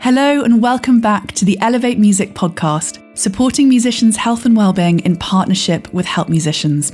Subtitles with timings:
[0.00, 5.16] Hello, and welcome back to the Elevate Music podcast, supporting musicians' health and well-being in
[5.16, 6.92] partnership with Help Musicians.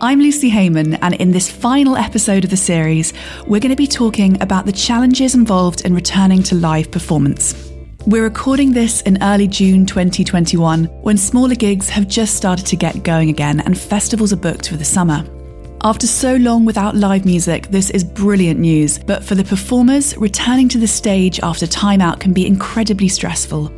[0.00, 3.12] I'm Lucy Heyman, and in this final episode of the series,
[3.48, 7.72] we're going to be talking about the challenges involved in returning to live performance.
[8.06, 13.02] We're recording this in early June 2021 when smaller gigs have just started to get
[13.02, 15.24] going again and festivals are booked for the summer.
[15.82, 20.68] After so long without live music, this is brilliant news, but for the performers, returning
[20.70, 23.70] to the stage after timeout can be incredibly stressful.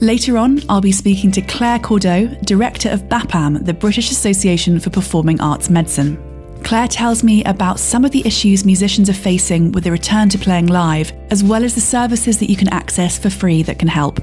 [0.00, 4.90] Later on, I'll be speaking to Claire Cordeaux, Director of BAPAM, the British Association for
[4.90, 6.16] Performing Arts Medicine.
[6.62, 10.38] Claire tells me about some of the issues musicians are facing with the return to
[10.38, 13.88] playing live, as well as the services that you can access for free that can
[13.88, 14.20] help.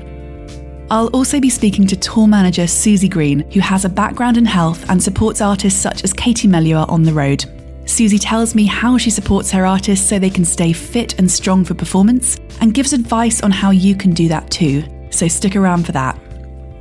[0.91, 4.89] I'll also be speaking to tour manager Susie Green, who has a background in health
[4.89, 7.45] and supports artists such as Katie Melua on the road.
[7.85, 11.63] Susie tells me how she supports her artists so they can stay fit and strong
[11.63, 14.83] for performance, and gives advice on how you can do that too.
[15.11, 16.19] So stick around for that.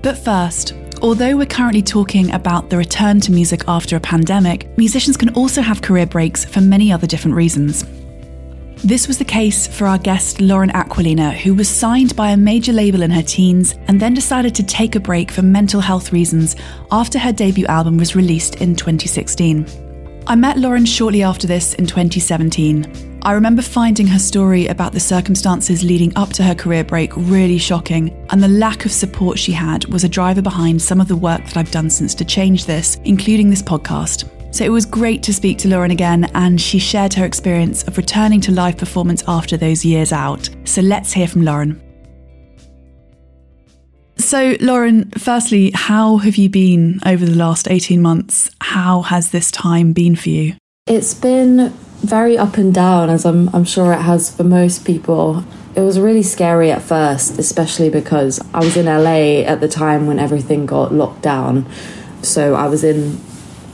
[0.02, 5.16] But first, Although we're currently talking about the return to music after a pandemic, musicians
[5.16, 7.84] can also have career breaks for many other different reasons.
[8.84, 12.72] This was the case for our guest Lauren Aquilina, who was signed by a major
[12.72, 16.54] label in her teens and then decided to take a break for mental health reasons
[16.92, 19.66] after her debut album was released in 2016.
[20.28, 23.18] I met Lauren shortly after this in 2017.
[23.22, 27.58] I remember finding her story about the circumstances leading up to her career break really
[27.58, 31.16] shocking, and the lack of support she had was a driver behind some of the
[31.16, 34.30] work that I've done since to change this, including this podcast.
[34.58, 37.96] So it was great to speak to Lauren again, and she shared her experience of
[37.96, 40.50] returning to live performance after those years out.
[40.64, 41.80] So let's hear from Lauren.
[44.16, 48.50] So, Lauren, firstly, how have you been over the last 18 months?
[48.60, 50.56] How has this time been for you?
[50.88, 51.68] It's been
[52.00, 55.44] very up and down, as I'm, I'm sure it has for most people.
[55.76, 60.08] It was really scary at first, especially because I was in LA at the time
[60.08, 61.64] when everything got locked down.
[62.22, 63.20] So I was in,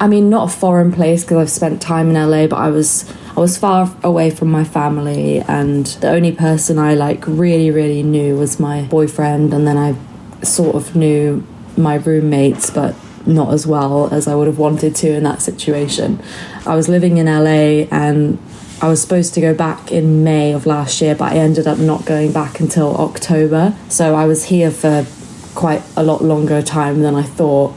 [0.00, 3.12] I mean, not a foreign place because I've spent time in LA, but I was
[3.36, 8.02] I was far away from my family, and the only person I like really really
[8.02, 9.96] knew was my boyfriend, and then I
[10.44, 11.46] sort of knew
[11.76, 12.94] my roommates, but
[13.26, 16.22] not as well as I would have wanted to in that situation.
[16.66, 18.38] I was living in LA and
[18.82, 21.78] I was supposed to go back in May of last year, but I ended up
[21.78, 23.74] not going back until October.
[23.88, 25.06] So I was here for
[25.54, 27.74] quite a lot longer time than I thought.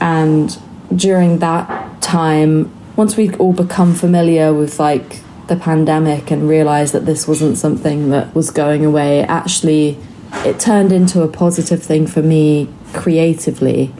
[0.00, 0.58] And
[0.94, 7.06] during that time, once we'd all become familiar with like the pandemic and realized that
[7.06, 9.98] this wasn't something that was going away, actually,
[10.44, 13.92] it turned into a positive thing for me creatively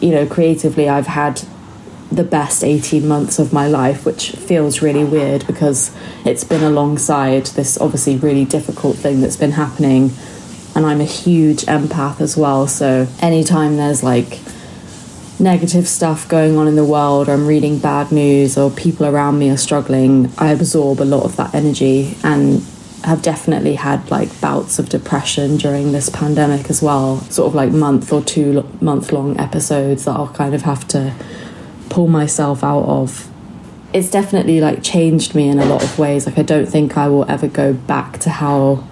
[0.00, 1.42] you know, creatively, I've had
[2.10, 7.46] the best 18 months of my life, which feels really weird because it's been alongside
[7.46, 10.12] this obviously really difficult thing that's been happening.
[10.74, 12.68] And I'm a huge empath as well.
[12.68, 14.38] So anytime there's like
[15.38, 19.38] negative stuff going on in the world, or I'm reading bad news, or people around
[19.38, 22.16] me are struggling, I absorb a lot of that energy.
[22.22, 22.62] And
[23.06, 27.70] have definitely had like bouts of depression during this pandemic as well, sort of like
[27.70, 31.14] month or two month long episodes that I'll kind of have to
[31.88, 33.30] pull myself out of.
[33.92, 36.26] It's definitely like changed me in a lot of ways.
[36.26, 38.84] Like, I don't think I will ever go back to how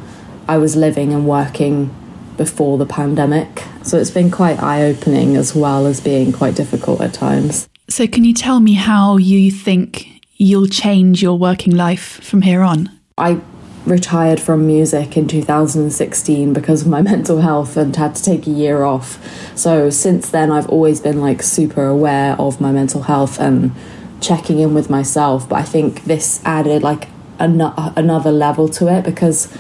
[0.47, 1.93] I was living and working
[2.37, 3.65] before the pandemic.
[3.85, 7.69] So it's been quite eye opening as well as being quite difficult at times.
[7.89, 12.63] So, can you tell me how you think you'll change your working life from here
[12.63, 12.89] on?
[13.19, 13.41] I
[13.85, 18.51] retired from music in 2016 because of my mental health and had to take a
[18.51, 19.19] year off.
[19.57, 23.73] So since then, I've always been like super aware of my mental health and
[24.21, 25.47] checking in with myself.
[25.47, 27.09] But I think this added like
[27.39, 27.61] an-
[27.97, 29.53] another level to it because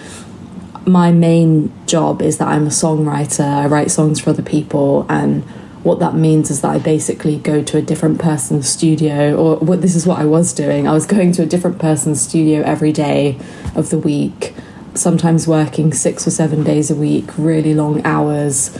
[0.86, 3.44] my main job is that I'm a songwriter.
[3.44, 5.44] I write songs for other people and
[5.84, 9.82] what that means is that I basically go to a different person's studio, or what
[9.82, 10.88] this is what I was doing.
[10.88, 13.38] I was going to a different person's studio every day
[13.74, 14.54] of the week,
[14.94, 18.76] sometimes working six or seven days a week, really long hours,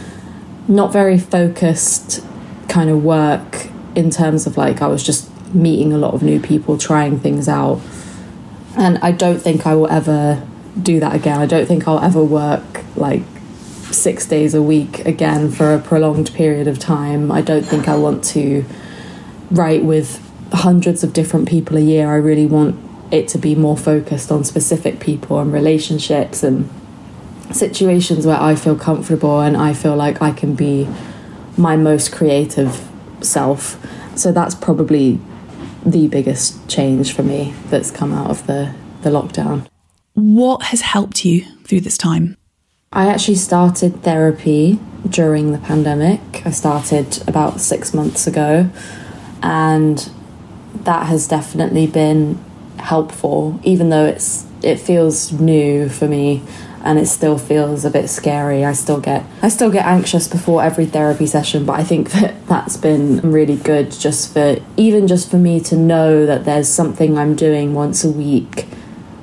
[0.67, 2.25] not very focused
[2.69, 6.39] kind of work in terms of like I was just meeting a lot of new
[6.39, 7.79] people, trying things out.
[8.75, 10.45] And I don't think I will ever
[10.81, 11.39] do that again.
[11.39, 13.23] I don't think I'll ever work like
[13.91, 17.31] six days a week again for a prolonged period of time.
[17.31, 18.65] I don't think I want to
[19.51, 22.09] write with hundreds of different people a year.
[22.09, 22.79] I really want
[23.11, 26.69] it to be more focused on specific people and relationships and
[27.51, 30.89] situations where I feel comfortable and I feel like I can be
[31.57, 32.87] my most creative
[33.21, 33.79] self.
[34.17, 35.19] So that's probably
[35.85, 38.73] the biggest change for me that's come out of the,
[39.03, 39.67] the lockdown.
[40.15, 42.37] What has helped you through this time?
[42.93, 44.79] I actually started therapy
[45.09, 46.21] during the pandemic.
[46.45, 48.69] I started about six months ago,
[49.43, 50.09] and
[50.73, 52.41] that has definitely been
[52.77, 56.41] helpful, even though it's it feels new for me
[56.85, 58.63] and it still feels a bit scary.
[58.63, 62.47] I still get I still get anxious before every therapy session, but I think that
[62.47, 67.17] that's been really good just for even just for me to know that there's something
[67.17, 68.65] I'm doing once a week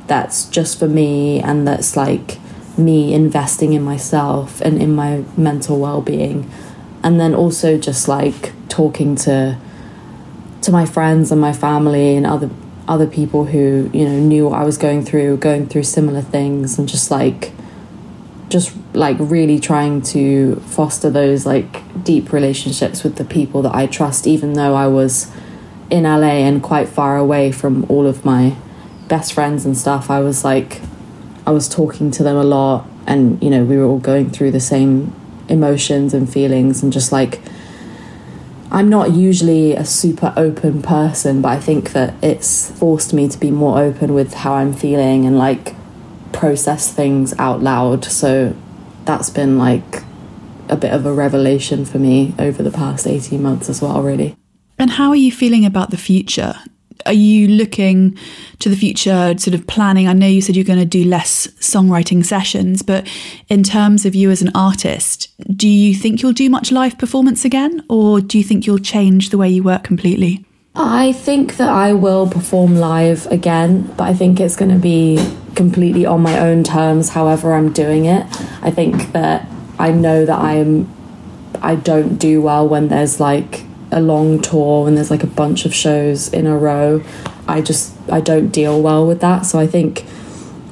[0.07, 2.39] that's just for me and that's like
[2.77, 6.51] me investing in myself and in my mental well-being.
[7.03, 9.59] And then also just like talking to
[10.63, 12.49] to my friends and my family and other
[12.87, 16.79] other people who you know knew what I was going through, going through similar things,
[16.79, 17.53] and just like
[18.49, 23.87] just like really trying to foster those like deep relationships with the people that I
[23.87, 25.33] trust, even though I was
[25.91, 28.57] in LA and quite far away from all of my
[29.13, 30.09] best friends and stuff.
[30.09, 30.81] I was like,
[31.47, 34.53] I was talking to them a lot, and you know, we were all going through
[34.53, 35.15] the same
[35.51, 37.43] emotions and feelings, and just like
[38.71, 43.39] I'm not usually a super open person, but I think that it's forced me to
[43.39, 45.75] be more open with how I'm feeling and like
[46.33, 48.07] process things out loud.
[48.07, 48.57] So
[49.05, 50.05] that's been like
[50.71, 54.37] a bit of a revelation for me over the past 18 months as well, really.
[54.79, 56.55] And how are you feeling about the future?
[57.07, 58.19] Are you looking
[58.59, 60.09] to the future, sort of planning?
[60.09, 63.09] I know you said you're going to do less songwriting sessions, but
[63.49, 67.45] in terms of you as an artist, do you think you'll do much live performance
[67.45, 70.45] again, or do you think you'll change the way you work completely?
[70.75, 75.19] I think that I will perform live again, but I think it's going to be
[75.55, 78.27] completely on my own terms, however, I'm doing it.
[78.63, 79.47] I think that
[79.79, 80.91] I know that I'm.
[81.61, 85.65] I don't do well when there's like a long tour and there's like a bunch
[85.65, 87.03] of shows in a row,
[87.47, 89.47] I just I don't deal well with that.
[89.47, 90.05] So I think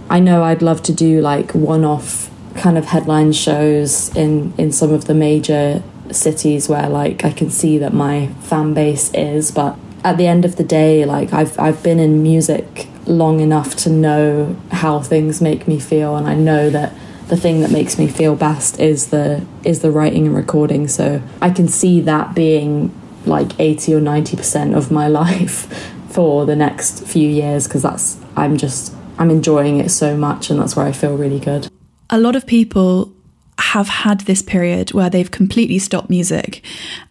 [0.09, 4.93] I know I'd love to do like one-off kind of headline shows in in some
[4.93, 9.79] of the major cities where like I can see that my fan base is, but
[10.03, 13.91] at the end of the day, like I've I've been in music long enough to
[13.91, 16.93] know how things make me feel and I know that
[17.29, 21.23] the thing that makes me feel best is the is the writing and recording so
[21.41, 22.93] I can see that being
[23.27, 25.67] like 80 or 90% of my life
[26.11, 30.59] for the next few years because that's I'm just I'm enjoying it so much and
[30.59, 31.69] that's where I feel really good.
[32.09, 33.13] A lot of people
[33.59, 36.65] have had this period where they've completely stopped music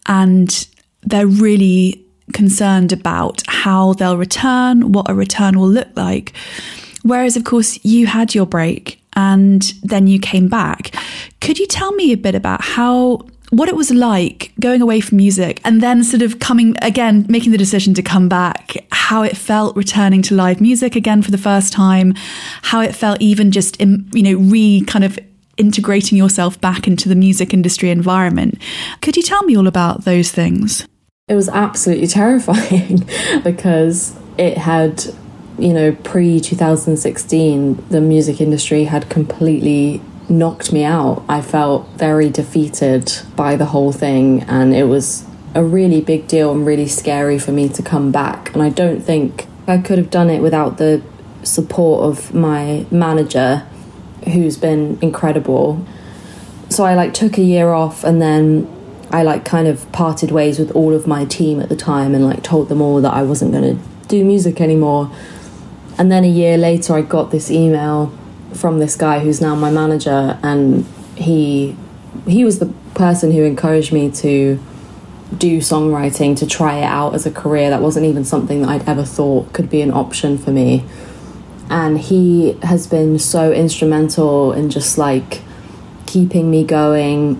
[0.07, 0.67] and
[1.03, 2.03] they're really
[2.33, 6.33] concerned about how they'll return, what a return will look like.
[7.03, 10.93] Whereas, of course, you had your break and then you came back.
[11.39, 15.17] Could you tell me a bit about how what it was like going away from
[15.17, 19.35] music and then sort of coming again, making the decision to come back, how it
[19.35, 22.13] felt returning to live music again for the first time,
[22.61, 25.17] how it felt even just, in, you know, re kind of
[25.57, 28.57] integrating yourself back into the music industry environment.
[29.01, 30.87] Could you tell me all about those things?
[31.27, 33.07] It was absolutely terrifying
[33.43, 35.03] because it had,
[35.57, 41.23] you know, pre 2016, the music industry had completely knocked me out.
[41.27, 46.51] I felt very defeated by the whole thing, and it was a really big deal
[46.51, 48.53] and really scary for me to come back.
[48.53, 51.01] And I don't think I could have done it without the
[51.43, 53.67] support of my manager,
[54.25, 55.85] who's been incredible.
[56.69, 58.67] So I like took a year off and then
[59.11, 62.25] I like kind of parted ways with all of my team at the time and
[62.25, 65.11] like told them all that I wasn't going to do music anymore.
[65.97, 68.13] And then a year later, I got this email
[68.53, 71.75] from this guy who's now my manager, and he
[72.27, 74.59] he was the person who encouraged me to
[75.37, 77.69] do songwriting to try it out as a career.
[77.69, 80.83] That wasn't even something that I'd ever thought could be an option for me.
[81.69, 85.41] And he has been so instrumental in just like
[86.07, 87.39] keeping me going,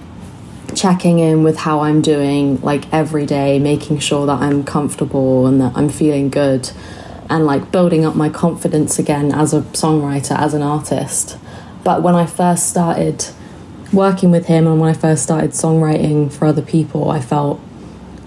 [0.75, 5.60] checking in with how I'm doing, like every day, making sure that I'm comfortable and
[5.62, 6.70] that I'm feeling good
[7.29, 11.38] and like building up my confidence again as a songwriter, as an artist.
[11.83, 13.25] But when I first started
[13.93, 17.59] working with him and when I first started songwriting for other people, I felt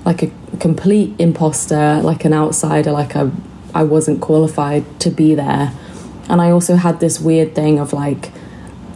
[0.04, 3.30] like a complete imposter, like an outsider, like I,
[3.74, 5.72] I wasn't qualified to be there.
[6.28, 8.30] And I also had this weird thing of like,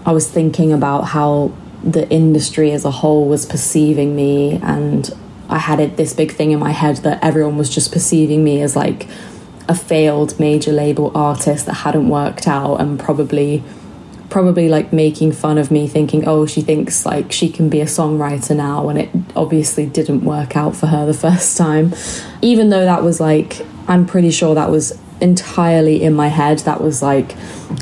[0.05, 5.11] I was thinking about how the industry as a whole was perceiving me, and
[5.49, 8.63] I had it, this big thing in my head that everyone was just perceiving me
[8.63, 9.09] as like
[9.69, 13.63] a failed major label artist that hadn't worked out and probably
[14.29, 17.85] probably like making fun of me thinking oh she thinks like she can be a
[17.85, 21.95] songwriter now when it obviously didn't work out for her the first time
[22.43, 26.61] even though that was like i'm pretty sure that was entirely in my head.
[26.61, 27.33] That was like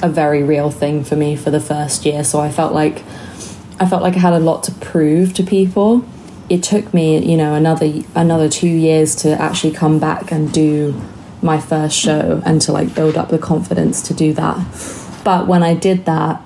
[0.03, 2.25] a very real thing for me for the first year.
[2.25, 3.03] So I felt like
[3.81, 6.05] I felt like I had a lot to prove to people.
[6.49, 11.00] It took me, you know, another another 2 years to actually come back and do
[11.45, 14.57] my first show and to like build up the confidence to do that.
[15.23, 16.43] But when I did that,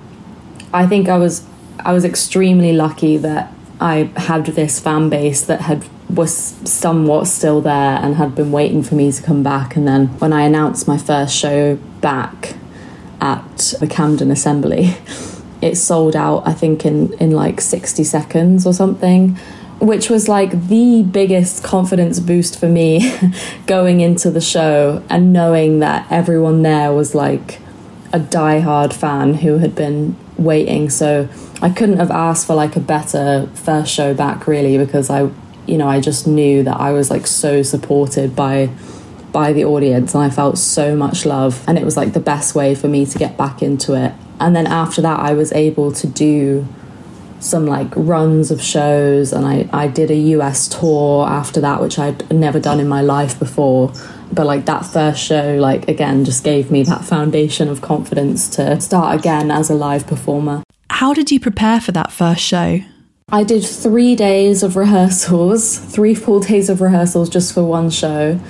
[0.75, 1.47] I think I was
[1.79, 7.61] I was extremely lucky that I had this fan base that had was somewhat still
[7.61, 9.77] there and had been waiting for me to come back.
[9.77, 12.57] And then when I announced my first show back
[13.21, 14.97] at the Camden Assembly,
[15.63, 19.39] it sold out, I think, in, in like 60 seconds or something,
[19.81, 23.13] which was like the biggest confidence boost for me
[23.67, 27.61] going into the show and knowing that everyone there was like
[28.13, 30.91] a die-hard fan who had been waiting.
[30.91, 31.29] So
[31.61, 35.31] I couldn't have asked for like a better first show back, really, because I
[35.69, 38.71] you know, I just knew that I was like so supported by
[39.31, 42.55] by the audience and I felt so much love and it was like the best
[42.55, 44.15] way for me to get back into it.
[44.41, 46.67] And then after that I was able to do
[47.41, 51.99] some like runs of shows and I, I did a US tour after that which
[51.99, 53.93] I'd never done in my life before.
[54.33, 58.81] But like that first show, like again, just gave me that foundation of confidence to
[58.81, 60.63] start again as a live performer.
[60.91, 62.81] How did you prepare for that first show?
[63.31, 68.41] I did three days of rehearsals, three full days of rehearsals just for one show.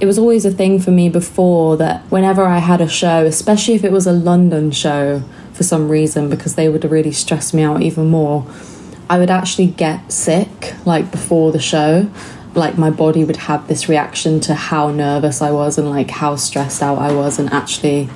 [0.00, 3.74] It was always a thing for me before that whenever I had a show, especially
[3.74, 5.24] if it was a London show
[5.58, 8.46] for some reason, because they would really stress me out even more,
[9.10, 12.08] I would actually get sick like before the show.
[12.54, 16.36] Like my body would have this reaction to how nervous I was and like how
[16.36, 18.08] stressed out I was, and actually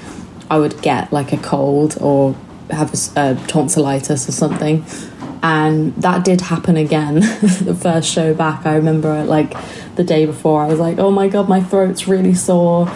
[0.49, 2.37] I would get like a cold or
[2.71, 4.85] have a, a uh, tonsillitis or something.
[5.43, 7.17] And that did happen again.
[7.63, 9.55] The first show back i remember like
[9.97, 12.89] the day before i was like oh my god my throat's really sore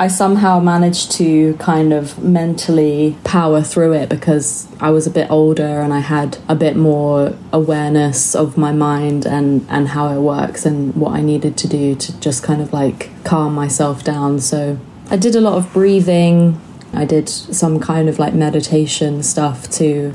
[0.00, 5.30] i somehow managed to kind of mentally power through it because i was a bit
[5.30, 10.20] older and i had a bit more awareness of my mind and and how it
[10.20, 14.40] works and what i needed to do to just kind of like calm myself down
[14.40, 14.78] so
[15.10, 16.60] i did a lot of breathing
[16.94, 20.12] i did some kind of like meditation stuff to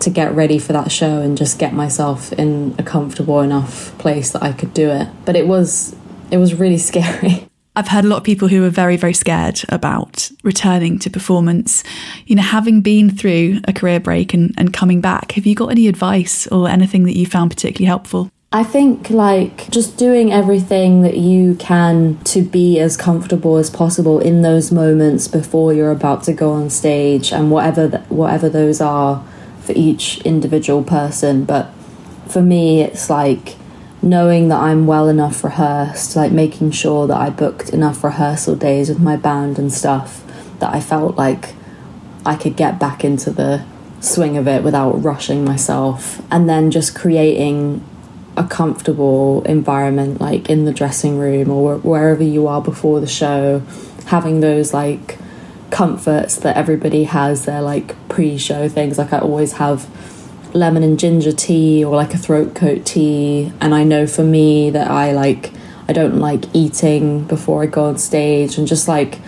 [0.00, 4.30] to get ready for that show and just get myself in a comfortable enough place
[4.30, 5.08] that I could do it.
[5.24, 5.94] But it was
[6.30, 7.47] it was really scary.
[7.78, 11.84] I've heard a lot of people who are very, very scared about returning to performance.
[12.26, 15.70] You know, having been through a career break and, and coming back, have you got
[15.70, 18.32] any advice or anything that you found particularly helpful?
[18.50, 24.18] I think like just doing everything that you can to be as comfortable as possible
[24.18, 28.80] in those moments before you're about to go on stage and whatever th- whatever those
[28.80, 29.24] are
[29.60, 31.70] for each individual person, but
[32.26, 33.54] for me, it's like
[34.08, 38.88] knowing that I'm well enough rehearsed, like making sure that I booked enough rehearsal days
[38.88, 40.24] with my band and stuff
[40.58, 41.54] that I felt like
[42.26, 43.64] I could get back into the
[44.00, 47.84] swing of it without rushing myself, and then just creating
[48.36, 53.60] a comfortable environment, like in the dressing room or wherever you are before the show,
[54.06, 55.18] having those like
[55.70, 58.98] comforts that everybody has their like pre-show things.
[58.98, 59.88] Like i always have
[60.58, 63.52] lemon and ginger tea or like a throat coat tea.
[63.60, 65.52] And i know for me that i like
[65.88, 69.20] i don't like eating before i go on stage and just like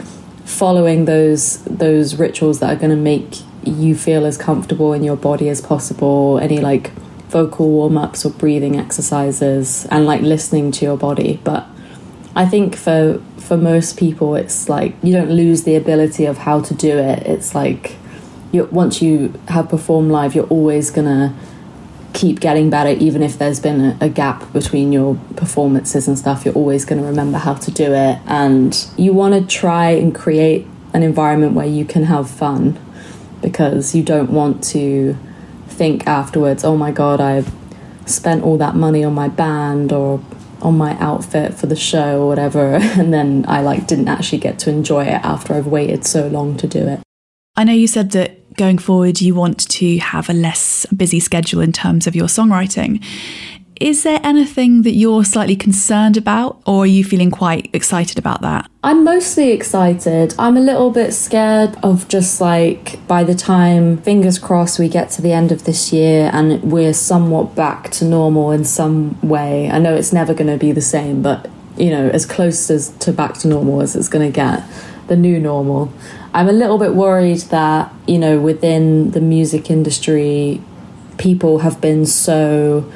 [0.44, 5.16] following those those rituals that are going to make you feel as comfortable in your
[5.16, 6.38] body as possible.
[6.38, 6.90] Any like
[7.28, 11.40] vocal warm-ups or breathing exercises and like listening to your body.
[11.44, 11.66] But
[12.36, 16.60] i think for for most people it's like you don't lose the ability of how
[16.60, 17.26] to do it.
[17.26, 17.96] It's like
[18.52, 21.34] once you have performed live you're always gonna
[22.12, 26.44] keep getting better even if there's been a, a gap between your performances and stuff
[26.44, 30.66] you're always to remember how to do it and you want to try and create
[30.92, 32.78] an environment where you can have fun
[33.40, 35.16] because you don't want to
[35.68, 37.52] think afterwards oh my god i've
[38.06, 40.20] spent all that money on my band or
[40.62, 44.58] on my outfit for the show or whatever and then I like didn't actually get
[44.60, 47.00] to enjoy it after I've waited so long to do it.
[47.56, 51.62] I know you said that going forward you want to have a less busy schedule
[51.62, 53.02] in terms of your songwriting.
[53.80, 58.42] Is there anything that you're slightly concerned about, or are you feeling quite excited about
[58.42, 58.70] that?
[58.84, 60.34] I'm mostly excited.
[60.38, 65.08] I'm a little bit scared of just like by the time, fingers crossed, we get
[65.12, 69.70] to the end of this year and we're somewhat back to normal in some way.
[69.70, 71.48] I know it's never going to be the same, but
[71.78, 74.62] you know, as close as to back to normal as it's going to get,
[75.10, 75.92] the new normal.
[76.32, 80.62] I'm a little bit worried that, you know, within the music industry,
[81.18, 82.90] people have been so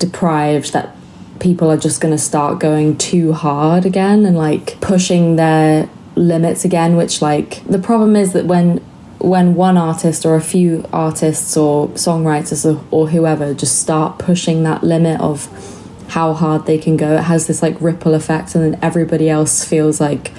[0.00, 0.96] deprived that
[1.38, 6.64] people are just going to start going too hard again and like pushing their limits
[6.64, 8.78] again, which like the problem is that when
[9.20, 14.62] when one artist or a few artists or songwriters or, or whoever just start pushing
[14.64, 15.46] that limit of
[16.08, 19.62] how hard they can go, it has this like ripple effect, and then everybody else
[19.62, 20.32] feels like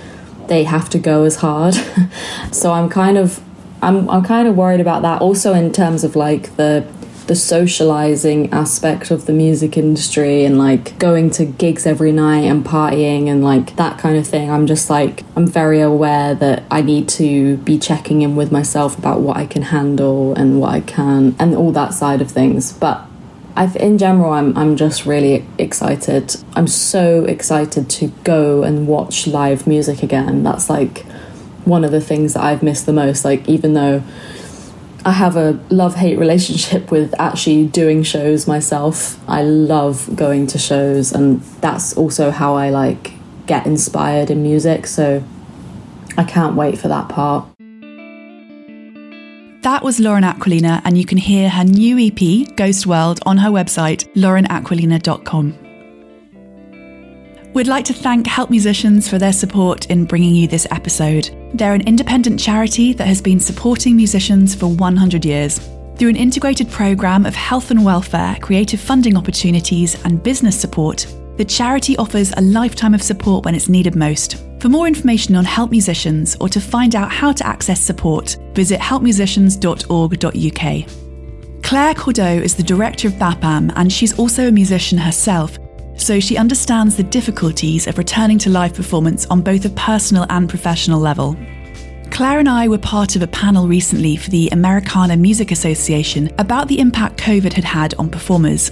[0.51, 1.73] they have to go as hard.
[2.51, 3.41] so I'm kind of
[3.81, 5.21] I'm I'm kind of worried about that.
[5.21, 6.85] Also in terms of like the
[7.27, 12.65] the socializing aspect of the music industry and like going to gigs every night and
[12.65, 14.51] partying and like that kind of thing.
[14.51, 18.97] I'm just like, I'm very aware that I need to be checking in with myself
[18.97, 22.73] about what I can handle and what I can and all that side of things.
[22.73, 23.07] But
[23.55, 26.35] I've, in general, I'm, I'm just really excited.
[26.55, 30.43] I'm so excited to go and watch live music again.
[30.43, 31.05] That's like
[31.65, 33.25] one of the things that I've missed the most.
[33.25, 34.03] Like, even though
[35.03, 39.17] I have a love hate relationship with actually doing shows myself.
[39.27, 43.13] I love going to shows, and that's also how I like
[43.47, 44.85] get inspired in music.
[44.85, 45.23] So
[46.17, 47.50] I can't wait for that part.
[49.61, 53.49] That was Lauren Aquilina, and you can hear her new EP, Ghost World, on her
[53.49, 55.55] website, laurenaquilina.com.
[57.53, 61.29] We'd like to thank Help Musicians for their support in bringing you this episode.
[61.53, 65.59] They're an independent charity that has been supporting musicians for 100 years.
[65.95, 71.05] Through an integrated programme of health and welfare, creative funding opportunities, and business support,
[71.41, 74.45] the charity offers a lifetime of support when it's needed most.
[74.59, 78.79] For more information on Help Musicians or to find out how to access support, visit
[78.79, 81.63] helpmusicians.org.uk.
[81.63, 85.57] Claire Cordeaux is the director of BAPAM and she's also a musician herself
[85.97, 90.47] so she understands the difficulties of returning to live performance on both a personal and
[90.47, 91.35] professional level.
[92.11, 96.67] Claire and I were part of a panel recently for the Americana Music Association about
[96.67, 98.71] the impact COVID had had on performers.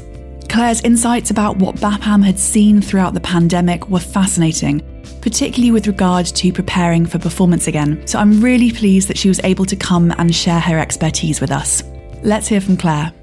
[0.50, 4.82] Claire's insights about what BAPAM had seen throughout the pandemic were fascinating,
[5.22, 8.06] particularly with regard to preparing for performance again.
[8.08, 11.52] So I'm really pleased that she was able to come and share her expertise with
[11.52, 11.84] us.
[12.24, 13.14] Let's hear from Claire.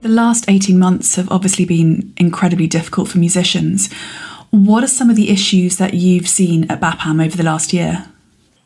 [0.00, 3.92] The last 18 months have obviously been incredibly difficult for musicians.
[4.50, 8.08] What are some of the issues that you've seen at BAPAM over the last year?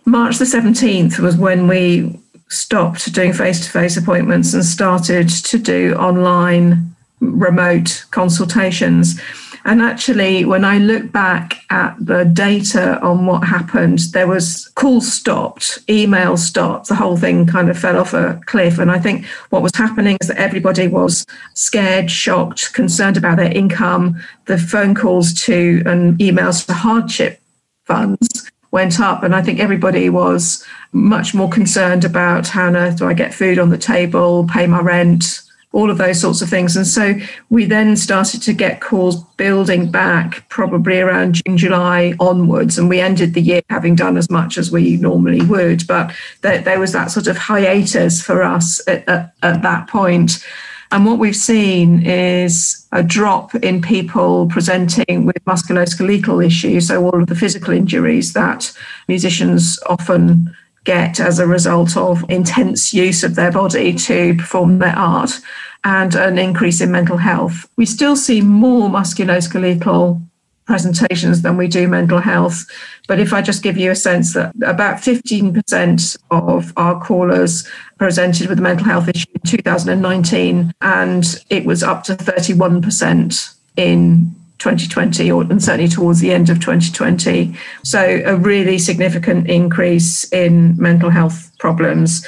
[0.07, 5.59] March the 17th was when we stopped doing face to face appointments and started to
[5.59, 6.94] do online
[7.33, 9.21] remote consultations.
[9.67, 15.11] And actually, when I look back at the data on what happened, there was calls
[15.11, 18.79] stopped, email stopped, the whole thing kind of fell off a cliff.
[18.79, 23.53] And I think what was happening is that everybody was scared, shocked, concerned about their
[23.53, 24.21] income.
[24.45, 27.41] The phone calls to and emails to hardship
[27.85, 29.23] funds went up.
[29.23, 33.33] And I think everybody was much more concerned about how on earth do I get
[33.33, 35.41] food on the table, pay my rent,
[35.75, 36.77] all of those sorts of things.
[36.77, 37.15] And so
[37.51, 42.79] we then started to get calls building back probably around June, July onwards.
[42.79, 45.85] And we ended the year having done as much as we normally would.
[45.89, 50.45] But there, there was that sort of hiatus for us at, at, at that point.
[50.93, 57.21] And what we've seen is a drop in people presenting with musculoskeletal issues, so all
[57.21, 58.71] of the physical injuries that
[59.09, 64.97] musicians often get as a result of intense use of their body to perform their
[64.97, 65.41] art
[65.83, 67.69] and an increase in mental health.
[67.77, 70.23] We still see more musculoskeletal
[70.67, 72.65] presentations than we do mental health.
[73.07, 77.69] But if I just give you a sense that about 15% of our callers
[77.99, 84.35] presented with a mental health issue in 2019, and it was up to 31% in
[84.59, 90.77] 2020 or and certainly towards the end of 2020 so a really significant increase in
[90.77, 92.27] mental health problems.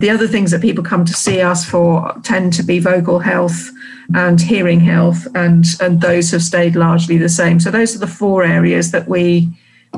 [0.00, 3.70] The other things that people come to see us for tend to be vocal health
[4.14, 7.58] and hearing health and and those have stayed largely the same.
[7.60, 9.48] So those are the four areas that we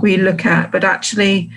[0.00, 0.72] we look at.
[0.72, 1.50] But actually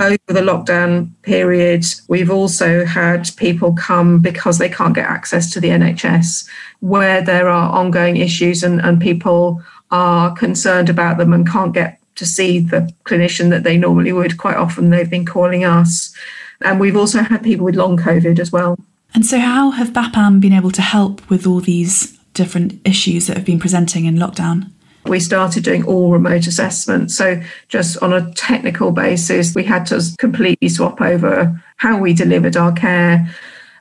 [0.00, 5.60] over the lockdown period, we've also had people come because they can't get access to
[5.60, 6.48] the NHS,
[6.80, 12.00] where there are ongoing issues and, and people are concerned about them and can't get
[12.16, 14.38] to see the clinician that they normally would.
[14.38, 16.14] Quite often, they've been calling us.
[16.62, 18.78] And we've also had people with long COVID as well.
[19.14, 23.36] And so, how have BAPAM been able to help with all these different issues that
[23.36, 24.70] have been presenting in lockdown?
[25.06, 27.16] We started doing all remote assessments.
[27.16, 32.56] So, just on a technical basis, we had to completely swap over how we delivered
[32.56, 33.28] our care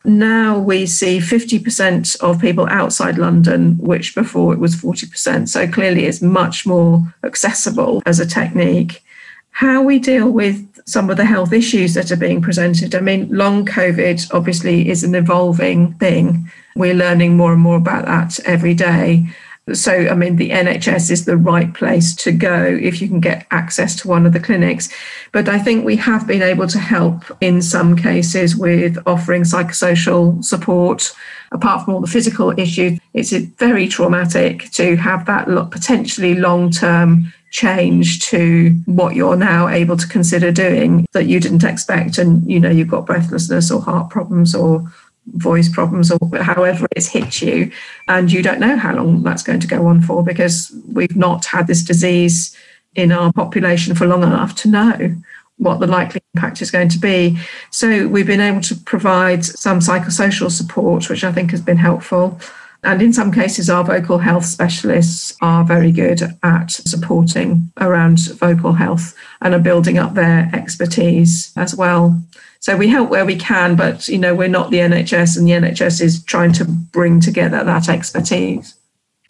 [0.05, 5.49] now we see 50% of people outside London, which before it was 40%.
[5.49, 9.03] So clearly it's much more accessible as a technique.
[9.51, 12.95] How we deal with some of the health issues that are being presented.
[12.95, 16.49] I mean, long COVID obviously is an evolving thing.
[16.75, 19.27] We're learning more and more about that every day.
[19.73, 23.47] So, I mean, the NHS is the right place to go if you can get
[23.51, 24.89] access to one of the clinics.
[25.31, 30.43] But I think we have been able to help in some cases with offering psychosocial
[30.43, 31.13] support.
[31.51, 37.33] Apart from all the physical issues, it's very traumatic to have that potentially long term
[37.51, 42.17] change to what you're now able to consider doing that you didn't expect.
[42.17, 44.91] And, you know, you've got breathlessness or heart problems or
[45.27, 47.71] voice problems or however it's hit you
[48.07, 51.45] and you don't know how long that's going to go on for because we've not
[51.45, 52.55] had this disease
[52.95, 55.15] in our population for long enough to know
[55.57, 57.37] what the likely impact is going to be.
[57.69, 62.39] So we've been able to provide some psychosocial support which i think has been helpful
[62.83, 68.73] and in some cases our vocal health specialists are very good at supporting around vocal
[68.73, 72.21] health and are building up their expertise as well
[72.61, 75.51] so we help where we can, but you know we're not the NHS, and the
[75.51, 78.75] NHS is trying to bring together that expertise.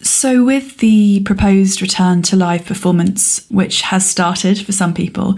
[0.02, 5.36] So, with the proposed return to live performance, which has started for some people,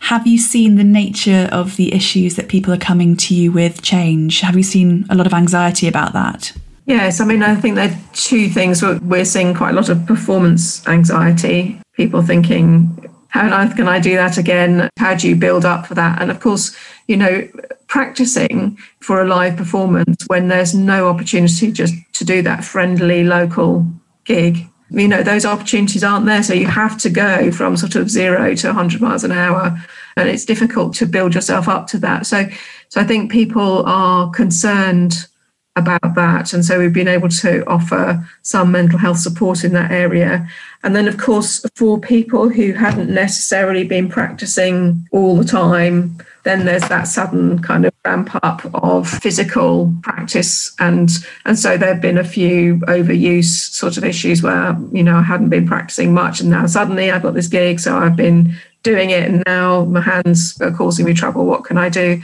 [0.00, 3.82] have you seen the nature of the issues that people are coming to you with
[3.82, 4.40] change?
[4.40, 6.52] Have you seen a lot of anxiety about that?
[6.84, 8.82] Yes, I mean, I think there are two things.
[8.82, 13.98] We're seeing quite a lot of performance anxiety, people thinking, how on earth can I
[14.00, 14.90] do that again?
[14.98, 16.20] How do you build up for that?
[16.20, 17.48] And of course, you know,
[17.86, 23.86] practicing for a live performance when there's no opportunity just to do that friendly local
[24.24, 24.66] gig.
[24.90, 26.42] You know, those opportunities aren't there.
[26.42, 29.80] So you have to go from sort of zero to 100 miles an hour.
[30.16, 32.26] And it's difficult to build yourself up to that.
[32.26, 32.46] So,
[32.90, 35.26] so I think people are concerned
[35.76, 36.52] about that.
[36.52, 40.46] And so we've been able to offer some mental health support in that area.
[40.82, 46.66] And then, of course, for people who hadn't necessarily been practicing all the time, then
[46.66, 50.74] there's that sudden kind of ramp up of physical practice.
[50.78, 51.08] And,
[51.46, 55.22] and so there have been a few overuse sort of issues where, you know, I
[55.22, 56.40] hadn't been practicing much.
[56.40, 57.80] And now suddenly I've got this gig.
[57.80, 59.30] So I've been doing it.
[59.30, 61.46] And now my hands are causing me trouble.
[61.46, 62.20] What can I do?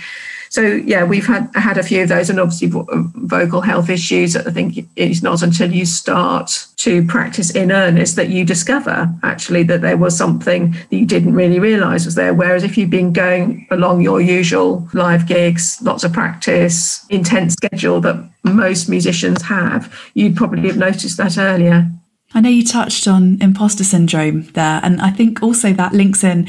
[0.51, 4.37] So yeah, we've had had a few of those, and obviously vocal health issues.
[4.37, 9.63] I think it's not until you start to practice in earnest that you discover actually
[9.65, 12.35] that there was something that you didn't really realise was there.
[12.35, 18.01] Whereas if you've been going along your usual live gigs, lots of practice, intense schedule
[18.03, 21.91] that most musicians have, you'd probably have noticed that earlier.
[22.35, 26.47] I know you touched on imposter syndrome there, and I think also that links in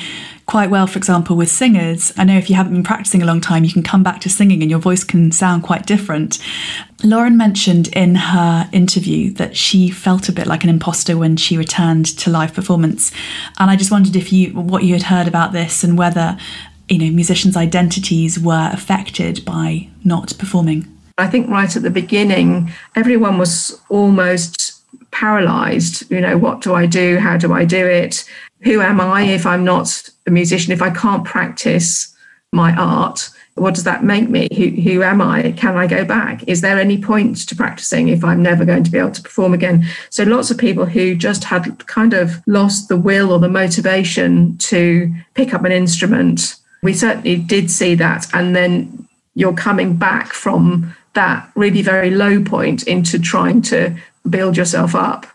[0.50, 2.12] quite well, for example, with singers.
[2.18, 4.32] I know if you haven't been practicing a long time, you can come back to
[4.32, 6.40] singing and your voice can sound quite different.
[7.04, 11.56] Lauren mentioned in her interview that she felt a bit like an imposter when she
[11.56, 13.12] returned to live performance.
[13.60, 16.36] And I just wondered if you what you had heard about this and whether,
[16.90, 20.88] you know, musicians' identities were affected by not performing.
[21.20, 24.82] I think right at the beginning, everyone was almost
[25.12, 26.10] paralyzed.
[26.10, 27.20] You know, what do I do?
[27.20, 28.26] How do I do it?
[28.62, 30.72] Who am I if I'm not a musician?
[30.72, 32.16] If I can't practice
[32.52, 34.48] my art, what does that make me?
[34.56, 35.52] Who, who am I?
[35.52, 36.48] Can I go back?
[36.48, 39.54] Is there any point to practicing if I'm never going to be able to perform
[39.54, 39.86] again?
[40.10, 44.58] So, lots of people who just had kind of lost the will or the motivation
[44.60, 46.56] to pick up an instrument.
[46.82, 48.28] We certainly did see that.
[48.34, 53.96] And then you're coming back from that really very low point into trying to
[54.30, 55.28] build yourself up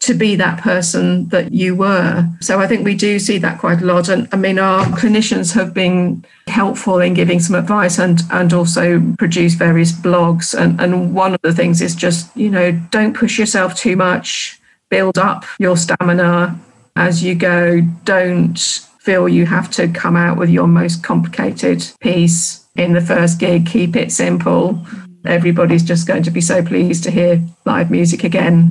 [0.00, 2.28] to be that person that you were.
[2.40, 4.08] So I think we do see that quite a lot.
[4.08, 9.00] And I mean, our clinicians have been helpful in giving some advice and, and also
[9.18, 10.58] produce various blogs.
[10.58, 14.60] And, and one of the things is just, you know, don't push yourself too much,
[14.90, 16.58] build up your stamina
[16.94, 17.80] as you go.
[18.04, 18.58] Don't
[19.00, 23.66] feel you have to come out with your most complicated piece in the first gig.
[23.66, 24.84] Keep it simple
[25.26, 28.70] everybody's just going to be so pleased to hear live music again.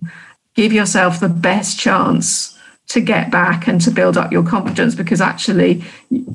[0.56, 5.20] Give yourself the best chance to get back and to build up your confidence because
[5.20, 5.84] actually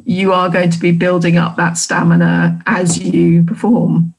[0.04, 4.14] you are going to be building up that stamina as you perform.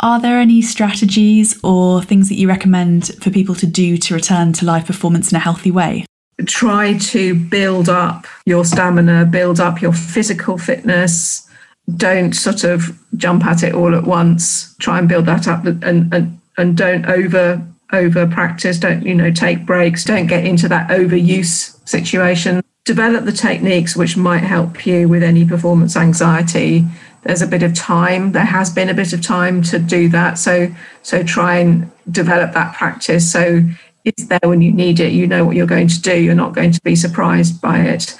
[0.00, 4.52] Are there any strategies or things that you recommend for people to do to return
[4.54, 6.06] to live performance in a healthy way?
[6.46, 11.48] Try to build up your stamina, build up your physical fitness,
[11.96, 14.76] don't sort of jump at it all at once.
[14.76, 15.82] Try and build that up and
[16.12, 18.78] and and don't over over practice.
[18.78, 20.04] Don't you know take breaks.
[20.04, 22.62] Don't get into that overuse situation.
[22.84, 26.84] Develop the techniques which might help you with any performance anxiety.
[27.22, 28.32] There's a bit of time.
[28.32, 30.38] There has been a bit of time to do that.
[30.38, 33.30] So so try and develop that practice.
[33.30, 33.62] So
[34.04, 35.12] it's there when you need it.
[35.12, 36.18] You know what you're going to do.
[36.18, 38.16] You're not going to be surprised by it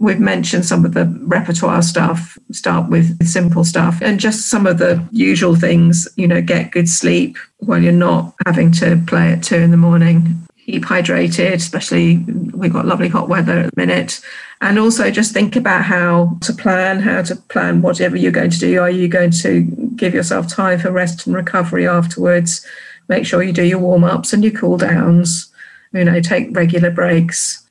[0.00, 4.78] We've mentioned some of the repertoire stuff, start with simple stuff, and just some of
[4.78, 9.42] the usual things, you know, get good sleep while you're not having to play at
[9.42, 10.46] two in the morning.
[10.64, 12.18] keep hydrated, especially
[12.54, 14.20] we've got lovely hot weather at the minute.
[14.60, 18.58] And also just think about how to plan, how to plan whatever you're going to
[18.58, 18.80] do.
[18.80, 19.62] Are you going to
[19.96, 22.64] give yourself time for rest and recovery afterwards?
[23.08, 25.52] Make sure you do your warm ups and your cool downs.
[25.92, 27.66] You know, take regular breaks.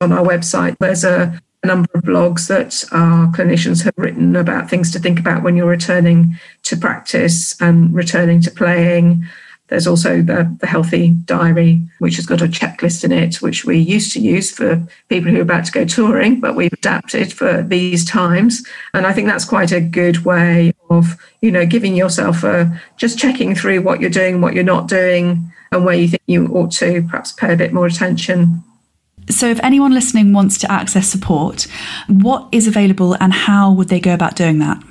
[0.00, 4.68] On our website, there's a a number of blogs that our clinicians have written about
[4.68, 9.26] things to think about when you're returning to practice and returning to playing.
[9.68, 13.78] There's also the, the healthy diary, which has got a checklist in it, which we
[13.78, 17.62] used to use for people who are about to go touring, but we've adapted for
[17.62, 18.62] these times.
[18.92, 23.18] And I think that's quite a good way of, you know, giving yourself a just
[23.18, 26.72] checking through what you're doing, what you're not doing, and where you think you ought
[26.72, 28.62] to perhaps pay a bit more attention
[29.30, 31.66] so, if anyone listening wants to access support,
[32.08, 34.82] what is available and how would they go about doing that?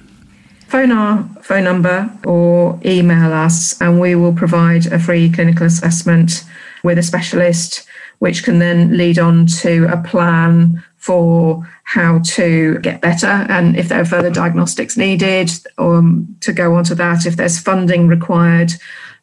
[0.67, 6.43] Phone our phone number or email us, and we will provide a free clinical assessment
[6.83, 7.87] with a specialist,
[8.19, 13.89] which can then lead on to a plan for how to get better and if
[13.89, 18.71] there are further diagnostics needed, um, to go on to that, if there's funding required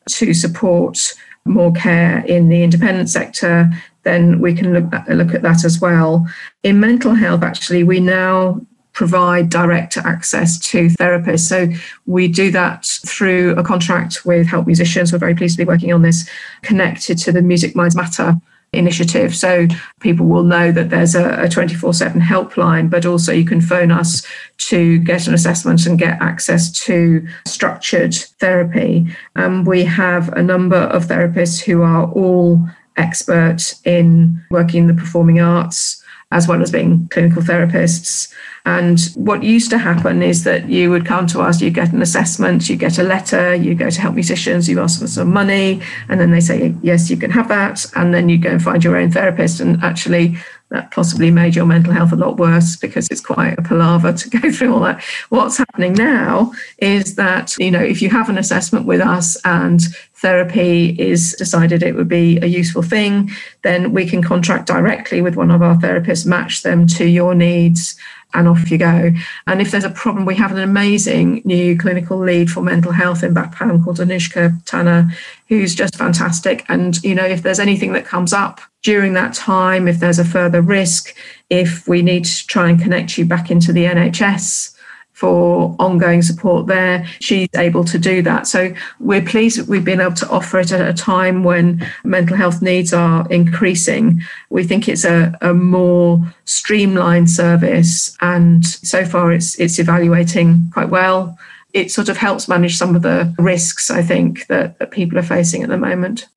[0.07, 1.15] to support
[1.47, 3.71] more care in the independent sector,
[4.03, 6.27] then we can look at, look at that as well.
[6.63, 8.61] In mental health, actually, we now
[8.93, 11.47] provide direct access to therapists.
[11.49, 11.69] So
[12.07, 15.13] we do that through a contract with Help Musicians.
[15.13, 16.29] We're very pleased to be working on this,
[16.63, 18.37] connected to the Music Minds Matter
[18.73, 19.35] initiative.
[19.35, 19.67] So
[20.01, 24.25] people will know that there's a 24 7 helpline, but also you can phone us
[24.69, 29.07] to get an assessment and get access to structured therapy.
[29.35, 32.65] Um, we have a number of therapists who are all
[33.01, 38.33] expert in working in the performing arts as well as being clinical therapists.
[38.65, 42.03] And what used to happen is that you would come to us, you get an
[42.03, 45.81] assessment, you get a letter, you go to help musicians, you ask for some money,
[46.09, 47.85] and then they say, yes, you can have that.
[47.97, 49.61] And then you go and find your own therapist.
[49.61, 50.37] And actually,
[50.71, 54.31] that possibly made your mental health a lot worse because it's quite a palaver to
[54.31, 55.03] go through all that.
[55.29, 59.81] What's happening now is that, you know, if you have an assessment with us and
[60.15, 63.31] therapy is decided it would be a useful thing,
[63.63, 67.99] then we can contract directly with one of our therapists, match them to your needs
[68.35, 69.13] and off you go.
[69.47, 73.23] And if there's a problem, we have an amazing new clinical lead for mental health
[73.23, 75.11] in BAPAM called Anushka Tanner,
[75.49, 76.65] who's just fantastic.
[76.69, 80.25] And, you know, if there's anything that comes up during that time, if there's a
[80.25, 81.15] further risk,
[81.51, 84.77] if we need to try and connect you back into the NHS,
[85.21, 87.07] for ongoing support there.
[87.21, 88.47] She's able to do that.
[88.47, 92.39] So we're pleased that we've been able to offer it at a time when mental
[92.39, 94.23] health needs are increasing.
[94.49, 100.89] We think it's a, a more streamlined service and so far it's it's evaluating quite
[100.89, 101.39] well.
[101.75, 105.23] It sort of helps manage some of the risks, I think, that, that people are
[105.23, 106.29] facing at the moment.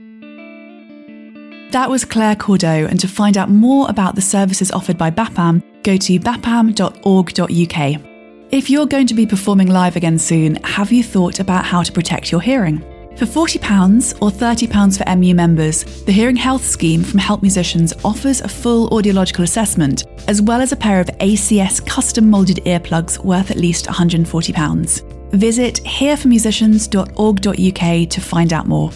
[1.72, 5.64] That was Claire Cordeaux, and to find out more about the services offered by BAPAM,
[5.84, 8.13] go to bapam.org.uk.
[8.54, 11.92] If you're going to be performing live again soon, have you thought about how to
[11.92, 12.78] protect your hearing?
[13.18, 18.42] For £40 or £30 for MU members, the Hearing Health Scheme from Help Musicians offers
[18.42, 23.50] a full audiological assessment, as well as a pair of ACS custom moulded earplugs worth
[23.50, 25.32] at least £140.
[25.32, 28.92] Visit hearformusicians.org.uk to find out more.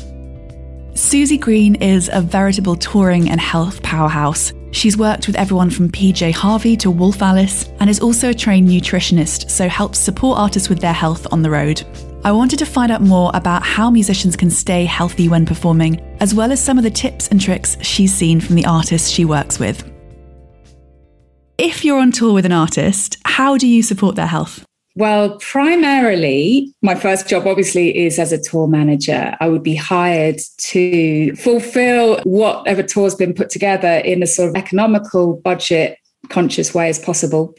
[0.97, 4.51] Susie Green is a veritable touring and health powerhouse.
[4.71, 8.67] She's worked with everyone from PJ Harvey to Wolf Alice and is also a trained
[8.67, 11.83] nutritionist, so helps support artists with their health on the road.
[12.23, 16.33] I wanted to find out more about how musicians can stay healthy when performing, as
[16.33, 19.60] well as some of the tips and tricks she's seen from the artists she works
[19.60, 19.88] with.
[21.60, 24.66] If you're on tour with an artist, how do you support their health?
[24.97, 29.38] Well, primarily, my first job obviously is as a tour manager.
[29.39, 30.39] I would be hired
[30.71, 36.89] to fulfill whatever tour's been put together in a sort of economical, budget conscious way
[36.89, 37.53] as possible.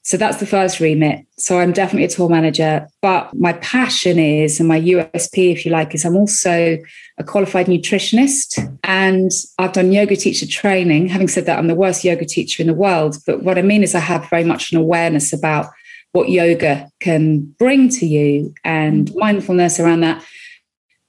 [0.00, 1.26] So that's the first remit.
[1.36, 2.88] So I'm definitely a tour manager.
[3.02, 6.78] But my passion is, and my USP, if you like, is I'm also
[7.18, 11.08] a qualified nutritionist and I've done yoga teacher training.
[11.08, 13.18] Having said that, I'm the worst yoga teacher in the world.
[13.26, 15.66] But what I mean is, I have very much an awareness about
[16.12, 19.18] what yoga can bring to you and mm-hmm.
[19.18, 20.24] mindfulness around that.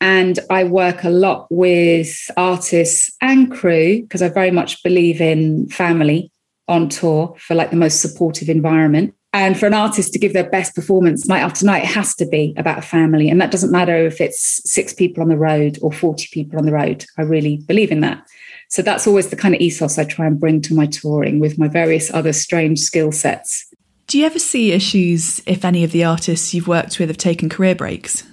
[0.02, 5.68] And I work a lot with artists and crew because I very much believe in
[5.68, 6.32] family
[6.68, 9.14] on tour for like the most supportive environment.
[9.32, 12.26] And for an artist to give their best performance night after night, it has to
[12.26, 13.30] be about a family.
[13.30, 16.66] And that doesn't matter if it's six people on the road or 40 people on
[16.66, 17.06] the road.
[17.18, 18.26] I really believe in that.
[18.70, 21.60] So that's always the kind of ethos I try and bring to my touring with
[21.60, 23.68] my various other strange skill sets.
[24.10, 27.48] Do you ever see issues if any of the artists you've worked with have taken
[27.48, 28.24] career breaks?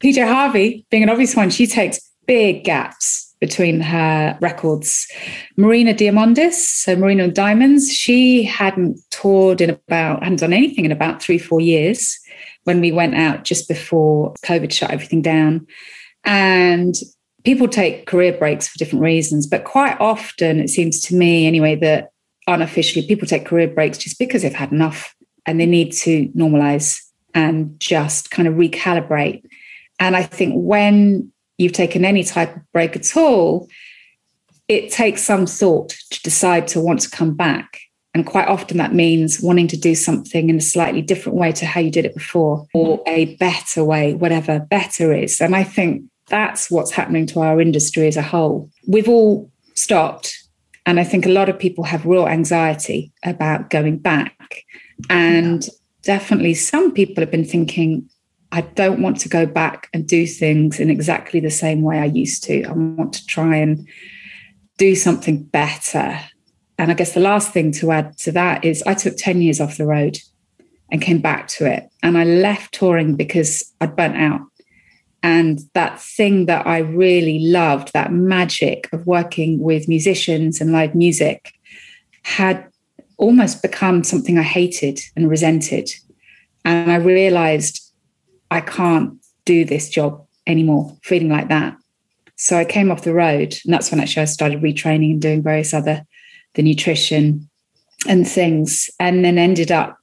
[0.00, 5.10] PJ Harvey, being an obvious one, she takes big gaps between her records.
[5.56, 10.92] Marina Diamandis, so Marina and Diamonds, she hadn't toured in about, hadn't done anything in
[10.92, 12.18] about three, four years
[12.64, 15.66] when we went out just before COVID shut everything down.
[16.24, 16.94] And
[17.44, 21.76] people take career breaks for different reasons, but quite often it seems to me anyway
[21.76, 22.10] that
[22.46, 25.14] unofficially people take career breaks just because they've had enough
[25.46, 27.00] and they need to normalize
[27.34, 29.44] and just kind of recalibrate.
[29.98, 33.68] And I think when you've taken any type of break at all,
[34.68, 37.80] it takes some thought to decide to want to come back.
[38.14, 41.66] And quite often that means wanting to do something in a slightly different way to
[41.66, 45.40] how you did it before, or a better way, whatever better is.
[45.40, 48.70] And I think that's what's happening to our industry as a whole.
[48.86, 50.43] We've all stopped.
[50.86, 54.64] And I think a lot of people have real anxiety about going back.
[55.08, 55.66] And
[56.02, 58.08] definitely some people have been thinking,
[58.52, 62.04] I don't want to go back and do things in exactly the same way I
[62.04, 62.64] used to.
[62.64, 63.88] I want to try and
[64.76, 66.20] do something better.
[66.78, 69.60] And I guess the last thing to add to that is I took 10 years
[69.60, 70.18] off the road
[70.90, 71.88] and came back to it.
[72.02, 74.42] And I left touring because I'd burnt out.
[75.24, 80.94] And that thing that I really loved, that magic of working with musicians and live
[80.94, 81.54] music,
[82.24, 82.68] had
[83.16, 85.88] almost become something I hated and resented.
[86.66, 87.80] And I realized
[88.50, 89.14] I can't
[89.46, 91.74] do this job anymore, feeling like that.
[92.36, 95.42] So I came off the road, and that's when actually I started retraining and doing
[95.42, 96.04] various other
[96.52, 97.48] the nutrition
[98.06, 99.96] and things, and then ended up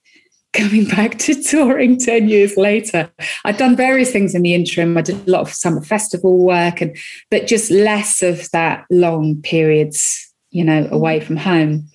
[0.54, 3.12] coming back to touring 10 years later.
[3.46, 4.98] I'd done various things in the interim.
[4.98, 6.98] I did a lot of summer festival work and
[7.30, 11.88] but just less of that long periods, you know, away from home.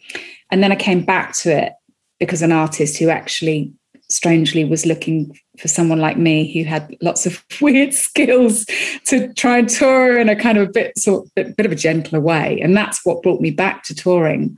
[0.51, 1.73] And then I came back to it
[2.19, 3.73] because an artist who actually
[4.09, 8.64] strangely was looking for someone like me who had lots of weird skills
[9.05, 11.77] to try and tour in a kind of a bit sort bit, bit of a
[11.77, 14.57] gentler way and that's what brought me back to touring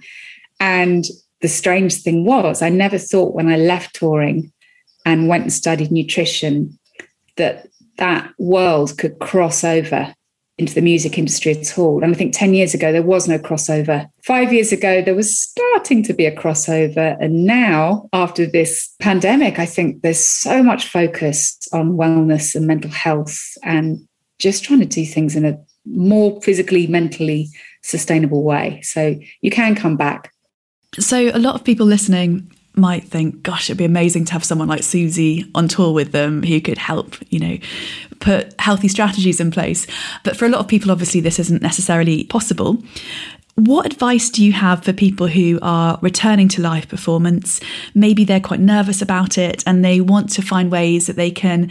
[0.60, 1.06] and
[1.40, 4.52] the strange thing was i never thought when i left touring
[5.04, 6.78] and went and studied nutrition
[7.36, 10.14] that that world could cross over
[10.58, 12.02] into the music industry at all.
[12.02, 14.08] And I think 10 years ago, there was no crossover.
[14.24, 17.16] Five years ago, there was starting to be a crossover.
[17.20, 22.90] And now, after this pandemic, I think there's so much focus on wellness and mental
[22.90, 24.06] health and
[24.40, 27.48] just trying to do things in a more physically, mentally
[27.82, 28.80] sustainable way.
[28.82, 30.32] So you can come back.
[30.98, 34.68] So, a lot of people listening might think, gosh, it'd be amazing to have someone
[34.68, 37.58] like Susie on tour with them who could help, you know,
[38.20, 39.86] put healthy strategies in place.
[40.24, 42.82] But for a lot of people, obviously, this isn't necessarily possible.
[43.56, 47.60] What advice do you have for people who are returning to live performance?
[47.92, 51.68] Maybe they're quite nervous about it and they want to find ways that they can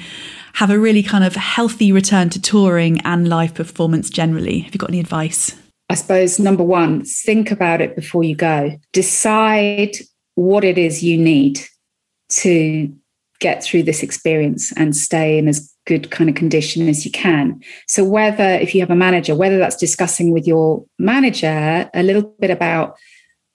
[0.54, 4.60] have a really kind of healthy return to touring and live performance generally.
[4.60, 5.56] Have you got any advice?
[5.90, 8.78] I suppose number one, think about it before you go.
[8.92, 9.96] Decide
[10.36, 11.62] what it is you need
[12.30, 12.94] to
[13.40, 17.62] get through this experience and stay in as good kind of condition as you can.
[17.88, 22.24] So whether if you have a manager, whether that's discussing with your manager a little
[22.40, 22.98] bit about,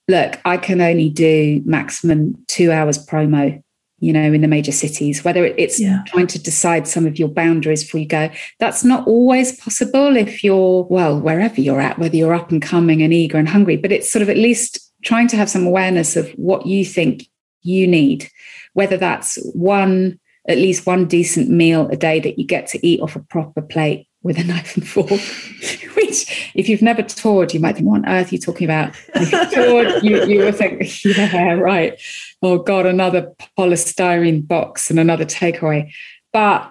[0.08, 3.62] look, I can only do maximum two hours promo,
[4.02, 6.02] you know, in the major cities, whether it's yeah.
[6.08, 8.28] trying to decide some of your boundaries before you go.
[8.58, 13.00] That's not always possible if you're, well, wherever you're at, whether you're up and coming
[13.00, 16.16] and eager and hungry, but it's sort of at least trying to have some awareness
[16.16, 17.28] of what you think
[17.62, 18.28] you need,
[18.72, 23.00] whether that's one, at least one decent meal a day that you get to eat
[23.00, 25.10] off a proper plate with a knife and fork,
[25.94, 28.96] which if you've never toured, you might think, what on earth are you talking about?
[29.14, 32.00] And if you've toured, you, you will think, yeah, right.
[32.42, 35.92] Oh God, another polystyrene box and another takeaway.
[36.32, 36.70] But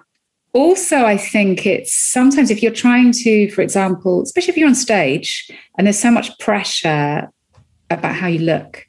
[0.52, 4.74] also, I think it's sometimes if you're trying to, for example, especially if you're on
[4.74, 7.30] stage and there's so much pressure
[7.90, 8.86] about how you look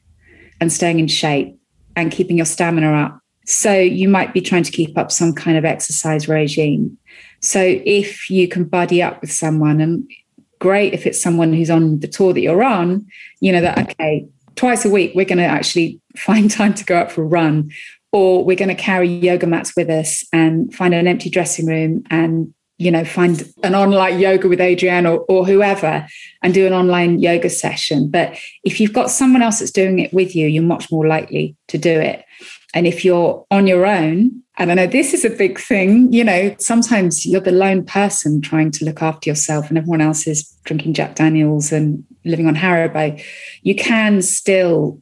[0.60, 1.56] and staying in shape
[1.96, 3.18] and keeping your stamina up.
[3.46, 6.98] So you might be trying to keep up some kind of exercise regime.
[7.40, 10.10] So if you can buddy up with someone and
[10.58, 13.06] great if it's someone who's on the tour that you're on,
[13.40, 16.96] you know that okay, twice a week we're going to actually find time to go
[16.96, 17.70] out for a run
[18.12, 22.04] or we're going to carry yoga mats with us and find an empty dressing room
[22.10, 26.06] and you know, find an online yoga with Adrienne or, or whoever
[26.42, 28.10] and do an online yoga session.
[28.10, 31.56] But if you've got someone else that's doing it with you, you're much more likely
[31.68, 32.24] to do it.
[32.74, 36.24] And if you're on your own, and I know this is a big thing, you
[36.24, 40.48] know, sometimes you're the lone person trying to look after yourself and everyone else is
[40.64, 43.22] drinking Jack Daniels and living on Haribo.
[43.62, 45.00] You can still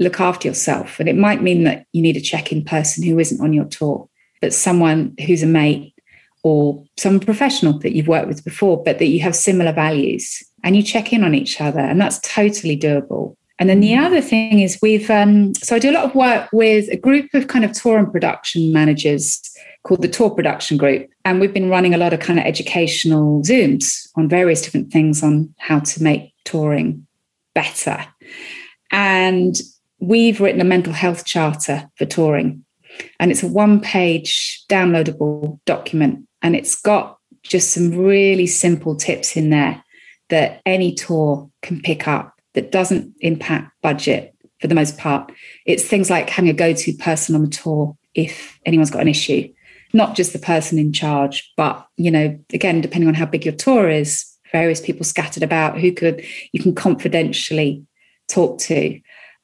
[0.00, 0.98] look after yourself.
[0.98, 3.66] And it might mean that you need a check in person who isn't on your
[3.66, 4.08] tour,
[4.40, 5.94] but someone who's a mate
[6.42, 10.74] or some professional that you've worked with before, but that you have similar values and
[10.74, 11.80] you check in on each other.
[11.80, 13.36] And that's totally doable.
[13.58, 16.48] And then the other thing is we've, um, so I do a lot of work
[16.50, 19.38] with a group of kind of tour and production managers
[19.82, 21.10] called the Tour Production Group.
[21.26, 25.22] And we've been running a lot of kind of educational Zooms on various different things
[25.22, 27.06] on how to make touring
[27.54, 28.02] better.
[28.90, 29.60] And
[30.00, 32.64] we've written a mental health charter for touring.
[33.18, 36.26] And it's a one page downloadable document.
[36.42, 39.82] And it's got just some really simple tips in there
[40.28, 45.32] that any tour can pick up that doesn't impact budget for the most part.
[45.66, 49.08] It's things like having a go to person on the tour if anyone's got an
[49.08, 49.52] issue
[49.92, 53.54] not just the person in charge, but, you know, again, depending on how big your
[53.54, 57.84] tour is, various people scattered about who could you can confidentially
[58.28, 59.00] talk to.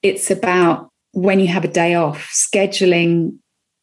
[0.06, 3.38] It's about when you have a day off, scheduling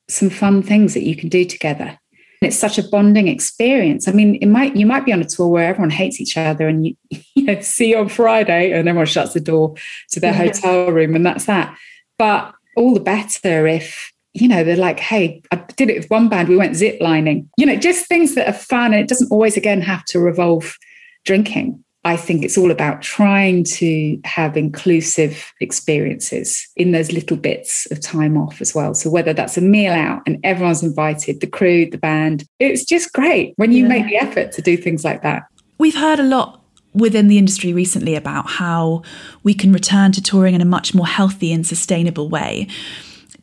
[0.09, 1.97] some fun things that you can do together.
[2.41, 4.07] And it's such a bonding experience.
[4.07, 6.67] I mean, it might you might be on a tour where everyone hates each other
[6.67, 6.95] and you,
[7.35, 9.75] you know see you on Friday and everyone shuts the door
[10.11, 10.37] to their yeah.
[10.37, 11.77] hotel room and that's that.
[12.17, 16.27] But all the better if you know, they're like, hey, I did it with one
[16.27, 18.93] band, we went zip lining, you know, just things that are fun.
[18.93, 20.75] And it doesn't always, again, have to revolve
[21.23, 21.83] drinking.
[22.05, 28.01] I think it's all about trying to have inclusive experiences in those little bits of
[28.01, 28.93] time off as well.
[28.93, 33.13] So whether that's a meal out and everyone's invited, the crew, the band, it's just
[33.13, 33.89] great when you yeah.
[33.89, 35.43] make the effort to do things like that.
[35.77, 36.61] We've heard a lot
[36.93, 39.01] within the industry recently about how
[39.43, 42.67] we can return to touring in a much more healthy and sustainable way.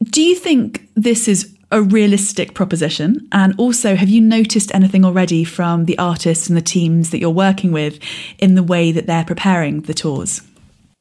[0.05, 3.29] Do you think this is a realistic proposition?
[3.33, 7.31] And also, have you noticed anything already from the artists and the teams that you're
[7.31, 7.99] working with
[8.39, 10.43] in the way that they're preparing the tours?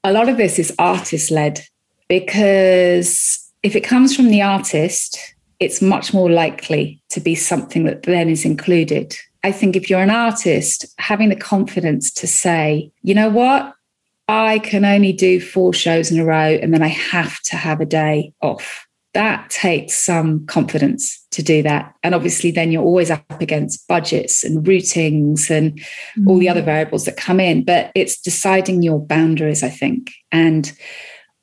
[0.03, 1.61] A lot of this is artist led
[2.07, 8.03] because if it comes from the artist, it's much more likely to be something that
[8.03, 9.15] then is included.
[9.43, 13.73] I think if you're an artist, having the confidence to say, you know what,
[14.27, 17.81] I can only do four shows in a row and then I have to have
[17.81, 21.95] a day off that takes some confidence to do that.
[22.03, 25.79] And obviously, then you're always up against budgets and routings and
[26.17, 26.27] mm.
[26.27, 26.65] all the other mm.
[26.65, 27.63] variables that come in.
[27.63, 30.71] But it's deciding your boundaries, I think, and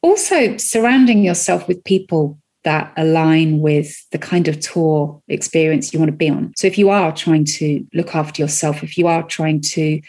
[0.03, 6.11] also surrounding yourself with people that align with the kind of tour experience you want
[6.11, 6.53] to be on.
[6.57, 10.01] So if you are trying to look after yourself, if you are trying to,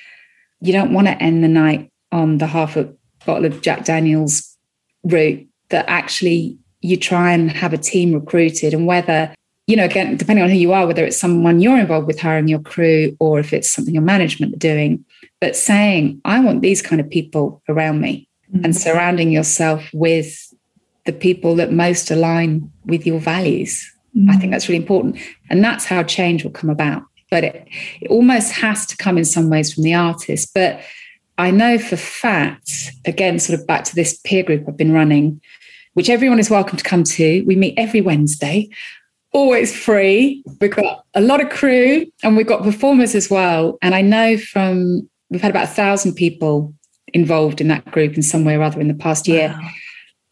[0.62, 2.92] you don't want to end the night on the half a
[3.26, 4.58] bottle of Jack Daniels
[5.04, 6.58] route, that actually
[6.88, 9.34] you try and have a team recruited and whether
[9.68, 12.48] you know again depending on who you are whether it's someone you're involved with hiring
[12.48, 15.04] your crew or if it's something your management are doing
[15.42, 18.64] but saying i want these kind of people around me mm-hmm.
[18.64, 20.54] and surrounding yourself with
[21.06, 24.30] the people that most align with your values mm-hmm.
[24.30, 25.18] i think that's really important
[25.50, 27.68] and that's how change will come about but it,
[28.00, 30.80] it almost has to come in some ways from the artist but
[31.38, 35.42] i know for fact again sort of back to this peer group i've been running
[35.98, 37.44] which everyone is welcome to come to.
[37.48, 38.70] We meet every Wednesday,
[39.34, 40.44] always free.
[40.62, 43.80] We've got a lot of crew and we've got performers as well.
[43.82, 46.72] And I know from, we've had about a thousand people
[47.16, 49.48] involved in that group in some way or other in the past year.
[49.60, 49.70] Wow.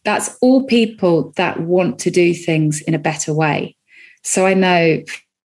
[0.04, 3.74] That's all people that want to do things in a better way.
[4.22, 5.02] So I know,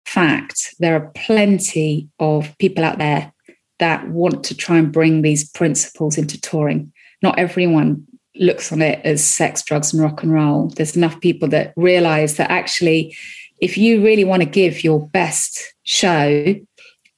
[0.05, 3.33] fact, there are plenty of people out there
[3.79, 6.93] that want to try and bring these principles into touring.
[7.23, 8.05] Not everyone
[8.39, 10.69] looks on it as sex, drugs, and rock and roll.
[10.69, 13.17] There's enough people that realize that actually,
[13.61, 16.55] if you really want to give your best show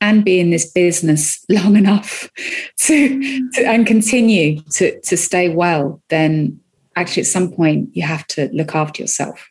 [0.01, 2.31] and be in this business long enough
[2.79, 6.59] to, to and continue to, to stay well, then
[6.97, 9.47] actually at some point you have to look after yourself.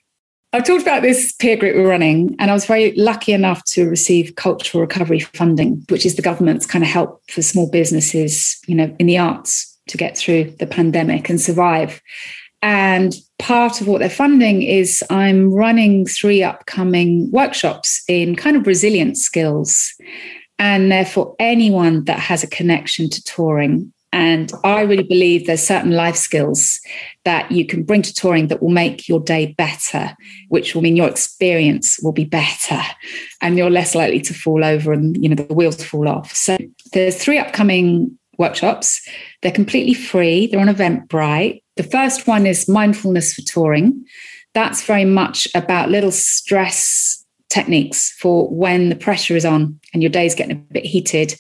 [0.52, 3.88] I've talked about this peer group we're running, and I was very lucky enough to
[3.88, 8.74] receive cultural recovery funding, which is the government's kind of help for small businesses, you
[8.74, 12.02] know, in the arts to get through the pandemic and survive.
[12.62, 18.68] And part of what they're funding is I'm running three upcoming workshops in kind of
[18.68, 19.94] resilience skills.
[20.58, 23.94] And therefore, anyone that has a connection to touring.
[24.12, 26.80] And I really believe there's certain life skills
[27.26, 30.18] that you can bring to touring that will make your day better,
[30.50, 32.82] which will mean your experience will be better
[33.40, 36.36] and you're less likely to fall over and you know the wheels fall off.
[36.36, 36.58] So
[36.92, 39.08] there's three upcoming workshops.
[39.42, 40.48] They're completely free.
[40.48, 41.62] They're on Eventbrite.
[41.76, 44.06] The first one is mindfulness for touring.
[44.54, 50.12] That's very much about little stress techniques for when the pressure is on and your
[50.12, 51.36] day's getting a bit heated.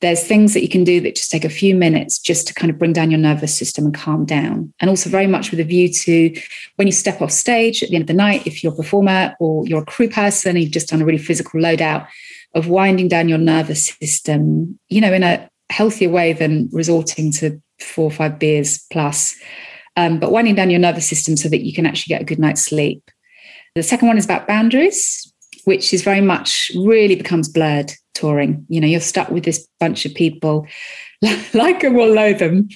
[0.00, 2.70] There's things that you can do that just take a few minutes just to kind
[2.70, 4.72] of bring down your nervous system and calm down.
[4.80, 6.34] And also, very much with a view to
[6.76, 9.34] when you step off stage at the end of the night, if you're a performer
[9.40, 12.06] or you're a crew person you've just done a really physical loadout
[12.54, 17.60] of winding down your nervous system, you know, in a healthier way than resorting to
[17.80, 19.36] four or five beers plus,
[19.96, 22.38] um, but winding down your nervous system so that you can actually get a good
[22.38, 23.10] night's sleep.
[23.74, 25.32] The second one is about boundaries,
[25.64, 28.66] which is very much really becomes blurred touring.
[28.68, 30.66] You know, you're stuck with this bunch of people,
[31.54, 32.68] like them or loathe them.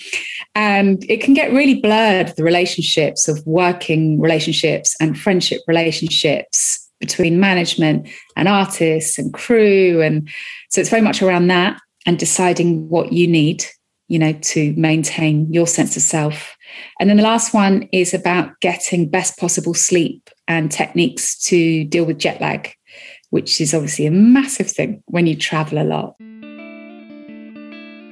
[0.55, 7.41] And it can get really blurred, the relationships of working relationships and friendship relationships between
[7.41, 10.01] management and artists and crew.
[10.01, 10.29] And
[10.71, 13.65] so it's very much around that and deciding what you need,
[14.09, 16.57] you know, to maintain your sense of self.
[17.01, 22.05] And then the last one is about getting best possible sleep and techniques to deal
[22.05, 22.75] with jet lag,
[23.31, 26.17] which is obviously a massive thing when you travel a lot.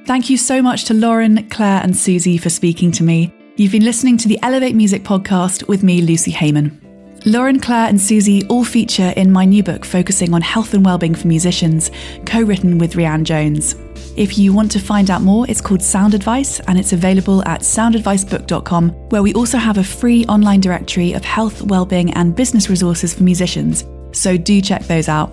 [0.05, 3.33] Thank you so much to Lauren, Claire, and Susie for speaking to me.
[3.55, 6.82] You've been listening to the Elevate Music podcast with me, Lucy Heyman.
[7.25, 11.15] Lauren, Claire, and Susie all feature in my new book focusing on health and wellbeing
[11.15, 11.89] for musicians,
[12.25, 13.75] co written with Rianne Jones.
[14.17, 17.61] If you want to find out more, it's called Sound Advice and it's available at
[17.61, 23.13] soundadvicebook.com, where we also have a free online directory of health, wellbeing, and business resources
[23.13, 23.85] for musicians.
[24.11, 25.31] So do check those out.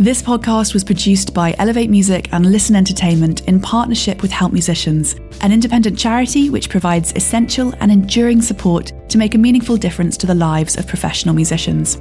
[0.00, 5.16] This podcast was produced by Elevate Music and Listen Entertainment in partnership with Help Musicians,
[5.40, 10.26] an independent charity which provides essential and enduring support to make a meaningful difference to
[10.28, 12.00] the lives of professional musicians.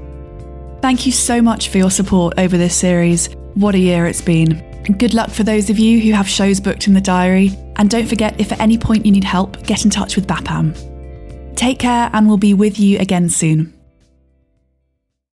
[0.80, 3.30] Thank you so much for your support over this series.
[3.56, 4.84] What a year it's been.
[5.00, 8.08] Good luck for those of you who have shows booked in the diary, and don't
[8.08, 11.56] forget if at any point you need help, get in touch with BAPAM.
[11.56, 13.74] Take care, and we'll be with you again soon.